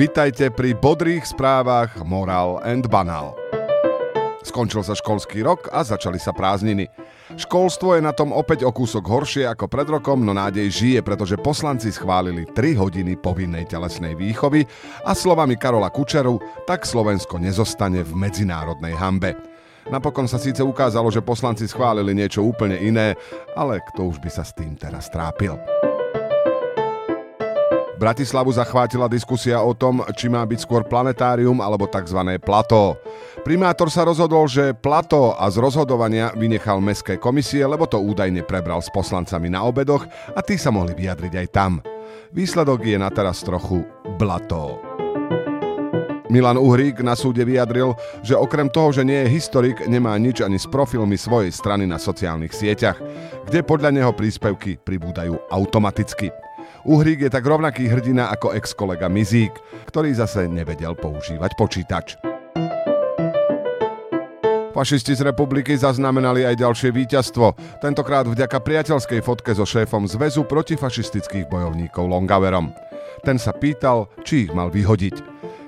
Vitajte 0.00 0.48
pri 0.48 0.72
bodrých 0.72 1.28
správach 1.28 1.92
Moral 2.08 2.56
and 2.64 2.88
Banal. 2.88 3.36
Skončil 4.40 4.80
sa 4.80 4.96
školský 4.96 5.44
rok 5.44 5.68
a 5.68 5.84
začali 5.84 6.16
sa 6.16 6.32
prázdniny. 6.32 6.88
Školstvo 7.36 7.92
je 7.92 8.00
na 8.00 8.16
tom 8.16 8.32
opäť 8.32 8.64
o 8.64 8.72
kúsok 8.72 9.04
horšie 9.04 9.44
ako 9.44 9.68
pred 9.68 9.84
rokom, 9.84 10.24
no 10.24 10.32
nádej 10.32 10.72
žije, 10.72 11.00
pretože 11.04 11.36
poslanci 11.36 11.92
schválili 11.92 12.48
3 12.48 12.80
hodiny 12.80 13.20
povinnej 13.20 13.68
telesnej 13.68 14.16
výchovy 14.16 14.64
a 15.04 15.12
slovami 15.12 15.60
Karola 15.60 15.92
Kučeru, 15.92 16.40
tak 16.64 16.88
Slovensko 16.88 17.36
nezostane 17.36 18.00
v 18.00 18.16
medzinárodnej 18.16 18.96
hambe. 18.96 19.36
Napokon 19.92 20.24
sa 20.24 20.40
síce 20.40 20.64
ukázalo, 20.64 21.12
že 21.12 21.20
poslanci 21.20 21.68
schválili 21.68 22.16
niečo 22.16 22.40
úplne 22.40 22.80
iné, 22.80 23.20
ale 23.52 23.84
kto 23.92 24.08
už 24.08 24.24
by 24.24 24.32
sa 24.32 24.48
s 24.48 24.56
tým 24.56 24.80
teraz 24.80 25.12
trápil. 25.12 25.60
Bratislavu 28.00 28.48
zachvátila 28.48 29.12
diskusia 29.12 29.60
o 29.60 29.76
tom, 29.76 30.00
či 30.16 30.32
má 30.32 30.40
byť 30.48 30.64
skôr 30.64 30.88
planetárium 30.88 31.60
alebo 31.60 31.84
tzv. 31.84 32.16
plato. 32.40 32.96
Primátor 33.44 33.92
sa 33.92 34.08
rozhodol, 34.08 34.48
že 34.48 34.72
plato 34.72 35.36
a 35.36 35.44
z 35.52 35.60
rozhodovania 35.60 36.32
vynechal 36.32 36.80
mestské 36.80 37.20
komisie, 37.20 37.60
lebo 37.68 37.84
to 37.84 38.00
údajne 38.00 38.40
prebral 38.48 38.80
s 38.80 38.88
poslancami 38.88 39.52
na 39.52 39.68
obedoch 39.68 40.08
a 40.32 40.40
tí 40.40 40.56
sa 40.56 40.72
mohli 40.72 40.96
vyjadriť 40.96 41.32
aj 41.44 41.46
tam. 41.52 41.84
Výsledok 42.32 42.88
je 42.88 42.96
na 42.96 43.12
teraz 43.12 43.44
trochu 43.44 43.84
blato. 44.16 44.80
Milan 46.32 46.56
Uhrík 46.56 47.04
na 47.04 47.18
súde 47.18 47.44
vyjadril, 47.44 47.92
že 48.24 48.38
okrem 48.38 48.70
toho, 48.72 48.96
že 48.96 49.04
nie 49.04 49.26
je 49.26 49.34
historik, 49.34 49.76
nemá 49.90 50.16
nič 50.16 50.40
ani 50.40 50.56
s 50.56 50.64
profilmi 50.64 51.20
svojej 51.20 51.52
strany 51.52 51.84
na 51.84 51.98
sociálnych 51.98 52.54
sieťach, 52.54 52.96
kde 53.50 53.60
podľa 53.60 53.90
neho 53.92 54.14
príspevky 54.14 54.78
pribúdajú 54.78 55.36
automaticky. 55.50 56.30
Uhrík 56.84 57.28
je 57.28 57.30
tak 57.30 57.44
rovnaký 57.44 57.88
hrdina 57.92 58.32
ako 58.32 58.56
ex-kolega 58.56 59.12
Mizík, 59.12 59.52
ktorý 59.88 60.16
zase 60.16 60.48
nevedel 60.48 60.96
používať 60.96 61.52
počítač. 61.56 62.16
Fašisti 64.70 65.18
z 65.18 65.26
republiky 65.26 65.74
zaznamenali 65.74 66.46
aj 66.46 66.62
ďalšie 66.62 66.94
víťazstvo, 66.94 67.52
tentokrát 67.82 68.24
vďaka 68.24 68.62
priateľskej 68.62 69.20
fotke 69.20 69.50
so 69.52 69.66
šéfom 69.66 70.06
Zväzu 70.06 70.46
protifašistických 70.46 71.50
bojovníkov 71.50 72.06
Longaverom. 72.06 72.70
Ten 73.26 73.36
sa 73.36 73.50
pýtal, 73.52 74.08
či 74.24 74.48
ich 74.48 74.52
mal 74.54 74.70
vyhodiť. 74.72 75.20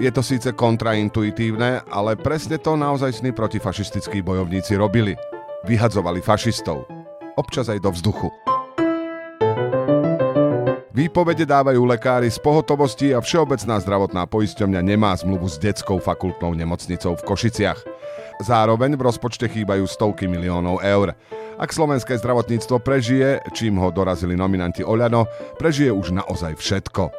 Je 0.00 0.10
to 0.14 0.22
síce 0.24 0.46
kontraintuitívne, 0.56 1.84
ale 1.90 2.16
presne 2.16 2.56
to 2.56 2.78
naozajstní 2.78 3.34
protifašistickí 3.36 4.22
bojovníci 4.24 4.78
robili. 4.78 5.18
Vyhadzovali 5.66 6.24
fašistov. 6.24 6.86
Občas 7.34 7.68
aj 7.68 7.82
do 7.82 7.90
vzduchu. 7.90 8.53
Výpovede 10.94 11.42
dávajú 11.42 11.90
lekári 11.90 12.30
z 12.30 12.38
pohotovosti 12.38 13.10
a 13.10 13.18
Všeobecná 13.18 13.82
zdravotná 13.82 14.30
poisťovňa 14.30 14.78
nemá 14.78 15.10
zmluvu 15.18 15.50
s 15.50 15.58
detskou 15.58 15.98
fakultnou 15.98 16.54
nemocnicou 16.54 17.18
v 17.18 17.26
Košiciach. 17.26 17.82
Zároveň 18.38 18.94
v 18.94 19.02
rozpočte 19.02 19.50
chýbajú 19.50 19.90
stovky 19.90 20.30
miliónov 20.30 20.78
eur. 20.86 21.18
Ak 21.58 21.74
slovenské 21.74 22.14
zdravotníctvo 22.14 22.78
prežije, 22.78 23.42
čím 23.50 23.82
ho 23.82 23.90
dorazili 23.90 24.38
nominanti 24.38 24.86
Oľano, 24.86 25.26
prežije 25.58 25.90
už 25.90 26.14
naozaj 26.14 26.62
všetko. 26.62 27.10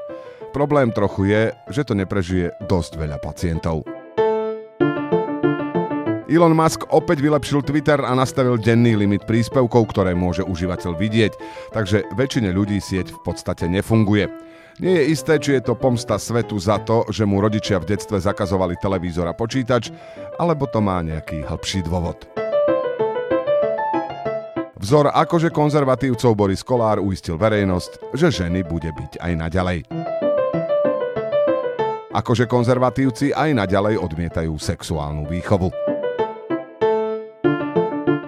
Problém 0.56 0.96
trochu 0.96 1.36
je, 1.36 1.52
že 1.68 1.84
to 1.84 2.00
neprežije 2.00 2.56
dosť 2.72 2.96
veľa 2.96 3.20
pacientov. 3.20 3.84
Elon 6.26 6.58
Musk 6.58 6.90
opäť 6.90 7.22
vylepšil 7.22 7.62
Twitter 7.62 8.02
a 8.02 8.18
nastavil 8.18 8.58
denný 8.58 8.98
limit 8.98 9.30
príspevkov, 9.30 9.94
ktoré 9.94 10.18
môže 10.18 10.42
užívateľ 10.42 10.98
vidieť, 10.98 11.34
takže 11.70 12.02
väčšine 12.18 12.50
ľudí 12.50 12.82
sieť 12.82 13.14
v 13.14 13.20
podstate 13.22 13.70
nefunguje. 13.70 14.26
Nie 14.82 15.06
je 15.06 15.14
isté, 15.14 15.38
či 15.38 15.56
je 15.56 15.72
to 15.72 15.78
pomsta 15.78 16.18
svetu 16.18 16.58
za 16.58 16.82
to, 16.82 17.06
že 17.14 17.24
mu 17.24 17.40
rodičia 17.40 17.78
v 17.78 17.94
detstve 17.94 18.18
zakazovali 18.18 18.74
televízor 18.82 19.30
a 19.30 19.38
počítač, 19.38 19.94
alebo 20.42 20.66
to 20.66 20.82
má 20.82 21.00
nejaký 21.06 21.46
hĺbší 21.46 21.86
dôvod. 21.86 22.26
Vzor 24.82 25.14
akože 25.14 25.54
konzervatívcov 25.54 26.34
Boris 26.34 26.66
Kolár 26.66 27.00
uistil 27.00 27.38
verejnosť, 27.38 28.18
že 28.18 28.34
ženy 28.34 28.66
bude 28.66 28.90
byť 28.90 29.22
aj 29.22 29.32
naďalej. 29.46 29.80
Akože 32.18 32.50
konzervatívci 32.50 33.30
aj 33.30 33.54
naďalej 33.54 34.02
odmietajú 34.02 34.58
sexuálnu 34.58 35.30
výchovu. 35.30 35.95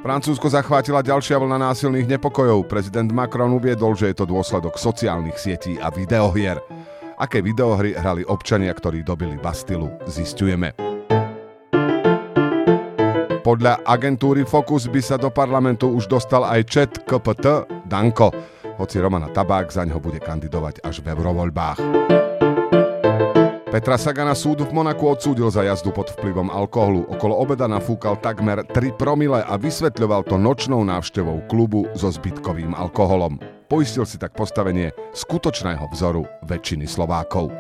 Francúzsko 0.08 0.48
zachvátila 0.48 1.04
ďalšia 1.04 1.36
vlna 1.36 1.60
násilných 1.68 2.08
nepokojov. 2.16 2.72
Prezident 2.72 3.12
Macron 3.12 3.52
uviedol, 3.52 3.92
že 3.92 4.08
je 4.08 4.16
to 4.16 4.24
dôsledok 4.24 4.80
sociálnych 4.80 5.36
sietí 5.36 5.76
a 5.84 5.92
videohier. 5.92 6.64
Aké 7.20 7.44
videohry 7.44 7.92
hrali 7.92 8.24
občania, 8.24 8.72
ktorí 8.72 9.04
dobili 9.04 9.36
Bastilu, 9.36 9.92
zistujeme. 10.08 10.72
Podľa 13.44 13.84
agentúry 13.84 14.48
Focus 14.48 14.88
by 14.88 15.02
sa 15.04 15.20
do 15.20 15.28
parlamentu 15.28 15.92
už 15.92 16.08
dostal 16.08 16.48
aj 16.48 16.62
chat 16.72 16.92
KPT 17.04 17.68
Danko, 17.84 18.32
hoci 18.80 19.04
Romana 19.04 19.28
Tabák 19.28 19.68
za 19.76 19.84
ňo 19.84 20.00
bude 20.00 20.24
kandidovať 20.24 20.88
až 20.88 21.04
v 21.04 21.12
eurovoľbách. 21.20 22.27
Petra 23.78 23.94
Sagana 23.94 24.34
súd 24.34 24.66
v 24.66 24.74
Monaku 24.74 25.06
odsúdil 25.06 25.54
za 25.54 25.62
jazdu 25.62 25.94
pod 25.94 26.10
vplyvom 26.18 26.50
alkoholu. 26.50 27.06
Okolo 27.14 27.38
obeda 27.38 27.70
nafúkal 27.70 28.18
takmer 28.18 28.66
3 28.66 28.98
promile 28.98 29.46
a 29.46 29.54
vysvetľoval 29.54 30.26
to 30.26 30.34
nočnou 30.34 30.82
návštevou 30.82 31.46
klubu 31.46 31.86
so 31.94 32.10
zbytkovým 32.10 32.74
alkoholom. 32.74 33.38
Poistil 33.70 34.02
si 34.10 34.18
tak 34.18 34.34
postavenie 34.34 34.90
skutočného 35.14 35.94
vzoru 35.94 36.26
väčšiny 36.50 36.90
Slovákov. 36.90 37.54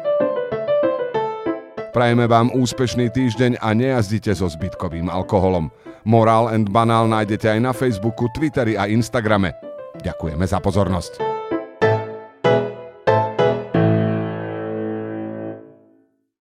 Prajeme 1.93 2.25
vám 2.25 2.49
úspešný 2.49 3.13
týždeň 3.13 3.61
a 3.61 3.77
nejazdite 3.77 4.33
so 4.33 4.49
zbytkovým 4.49 5.13
alkoholom. 5.13 5.69
Moral 6.01 6.49
and 6.49 6.73
Banal 6.73 7.05
nájdete 7.05 7.45
aj 7.45 7.59
na 7.61 7.77
Facebooku, 7.77 8.25
Twitteri 8.33 8.73
a 8.73 8.89
Instagrame. 8.89 9.53
Ďakujeme 10.01 10.49
za 10.49 10.57
pozornosť. 10.65 11.45